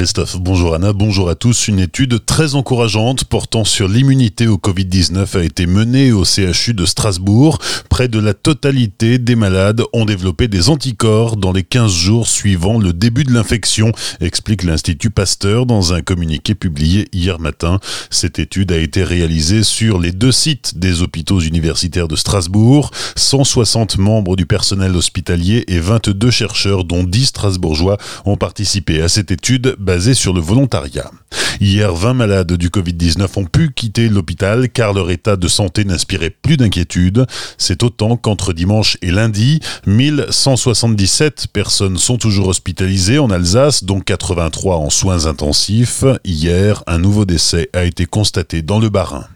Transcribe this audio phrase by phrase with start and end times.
[0.00, 0.38] Christophe.
[0.40, 1.68] Bonjour Anna, bonjour à tous.
[1.68, 6.86] Une étude très encourageante portant sur l'immunité au Covid-19 a été menée au CHU de
[6.86, 7.58] Strasbourg.
[7.90, 12.78] Près de la totalité des malades ont développé des anticorps dans les 15 jours suivant
[12.78, 13.92] le début de l'infection,
[14.22, 17.78] explique l'Institut Pasteur dans un communiqué publié hier matin.
[18.08, 22.90] Cette étude a été réalisée sur les deux sites des hôpitaux universitaires de Strasbourg.
[23.16, 29.30] 160 membres du personnel hospitalier et 22 chercheurs, dont 10 Strasbourgeois, ont participé à cette
[29.30, 31.10] étude basée sur le volontariat.
[31.60, 36.30] Hier, 20 malades du Covid-19 ont pu quitter l'hôpital car leur état de santé n'inspirait
[36.30, 37.26] plus d'inquiétude.
[37.58, 44.76] C'est autant qu'entre dimanche et lundi, 1177 personnes sont toujours hospitalisées en Alsace, dont 83
[44.76, 46.04] en soins intensifs.
[46.24, 49.26] Hier, un nouveau décès a été constaté dans le Bas-Rhin.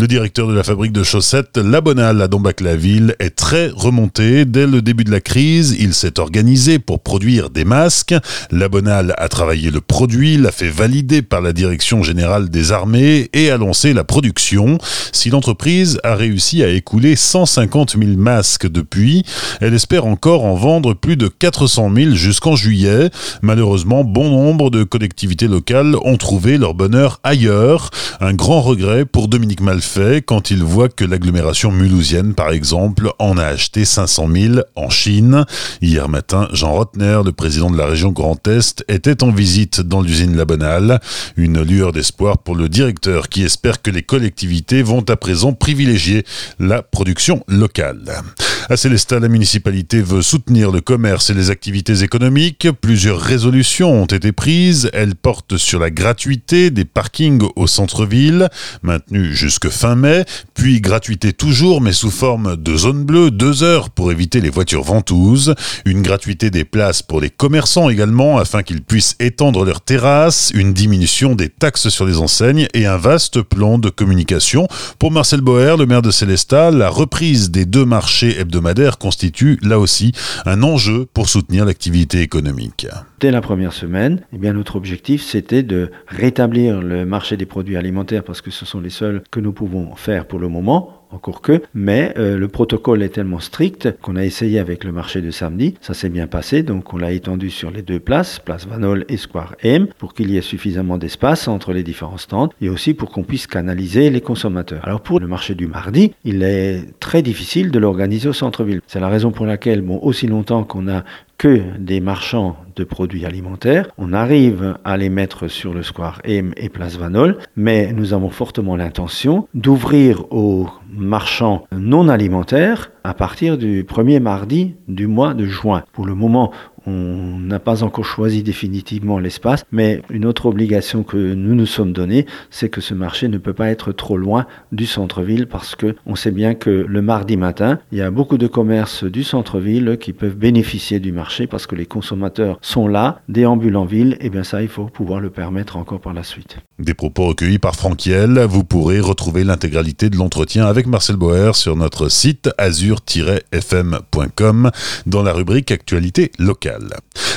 [0.00, 4.46] Le directeur de la fabrique de chaussettes La Bonale à Dombac-la-Ville est très remonté.
[4.46, 8.14] Dès le début de la crise, il s'est organisé pour produire des masques.
[8.50, 13.28] La Bonale a travaillé le produit, l'a fait valider par la direction générale des armées
[13.34, 14.78] et a lancé la production.
[15.12, 19.24] Si l'entreprise a réussi à écouler 150 000 masques depuis,
[19.60, 23.10] elle espère encore en vendre plus de 400 000 jusqu'en juillet.
[23.42, 27.90] Malheureusement, bon nombre de collectivités locales ont trouvé leur bonheur ailleurs.
[28.20, 33.10] Un grand regret pour Dominique Malfait fait quand il voit que l'agglomération mulhousienne, par exemple,
[33.18, 35.44] en a acheté 500 000 en Chine.
[35.82, 40.00] Hier matin, Jean Rotner, le président de la région Grand Est, était en visite dans
[40.00, 41.00] l'usine La Bonale.
[41.36, 46.24] Une lueur d'espoir pour le directeur qui espère que les collectivités vont à présent privilégier
[46.60, 48.22] la production locale.
[48.70, 52.68] À Célestat, la municipalité veut soutenir le commerce et les activités économiques.
[52.80, 54.90] Plusieurs résolutions ont été prises.
[54.92, 58.48] Elles portent sur la gratuité des parkings au centre-ville,
[58.84, 63.90] maintenue jusque fin mai, puis gratuité toujours, mais sous forme de zone bleue, deux heures
[63.90, 68.82] pour éviter les voitures ventouses, une gratuité des places pour les commerçants également, afin qu'ils
[68.82, 73.78] puissent étendre leurs terrasses, une diminution des taxes sur les enseignes et un vaste plan
[73.78, 74.68] de communication.
[75.00, 78.59] Pour Marcel Boer, le maire de Célestat, la reprise des deux marchés hebdomadaires
[78.98, 80.12] constitue là aussi
[80.46, 82.86] un enjeu pour soutenir l'activité économique.
[83.20, 88.24] Dès la première semaine, eh notre objectif c'était de rétablir le marché des produits alimentaires
[88.24, 91.62] parce que ce sont les seuls que nous pouvons faire pour le moment encore que,
[91.74, 95.74] mais euh, le protocole est tellement strict qu'on a essayé avec le marché de samedi,
[95.80, 99.16] ça s'est bien passé, donc on l'a étendu sur les deux places, place Vanol et
[99.16, 103.10] Square M, pour qu'il y ait suffisamment d'espace entre les différents stands et aussi pour
[103.10, 104.82] qu'on puisse canaliser les consommateurs.
[104.84, 108.80] Alors pour le marché du mardi, il est très difficile de l'organiser au centre-ville.
[108.86, 111.04] C'est la raison pour laquelle, bon, aussi longtemps qu'on a
[111.40, 113.88] que des marchands de produits alimentaires.
[113.96, 118.28] On arrive à les mettre sur le square M et Place Vanol, mais nous avons
[118.28, 125.46] fortement l'intention d'ouvrir aux marchands non alimentaires à partir du premier mardi du mois de
[125.46, 125.82] juin.
[125.94, 126.52] Pour le moment,
[126.90, 131.92] on n'a pas encore choisi définitivement l'espace, mais une autre obligation que nous nous sommes
[131.92, 135.96] donnée, c'est que ce marché ne peut pas être trop loin du centre-ville parce que
[136.06, 139.98] on sait bien que le mardi matin, il y a beaucoup de commerces du centre-ville
[140.00, 144.30] qui peuvent bénéficier du marché parce que les consommateurs sont là, déambulent en ville, et
[144.30, 146.58] bien ça, il faut pouvoir le permettre encore par la suite.
[146.78, 151.76] Des propos recueillis par Franquiel, vous pourrez retrouver l'intégralité de l'entretien avec Marcel Boer sur
[151.76, 154.70] notre site azur-fm.com
[155.06, 156.79] dans la rubrique Actualité locale.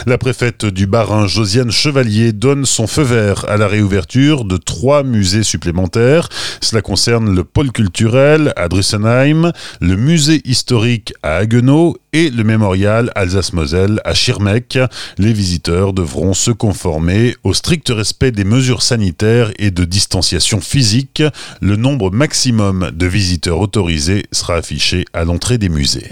[0.06, 5.04] La préfète du Bas-Rhin, Josiane Chevalier, donne son feu vert à la réouverture de trois
[5.04, 6.28] musées supplémentaires.
[6.60, 13.12] Cela concerne le pôle culturel à Drussenheim, le musée historique à Haguenau et le mémorial
[13.16, 14.78] Alsace-Moselle à Schirmeck.
[15.18, 21.24] Les visiteurs devront se conformer au strict respect des mesures sanitaires et de distanciation physique.
[21.62, 26.12] Le nombre maximum de visiteurs autorisés sera affiché à l'entrée des musées.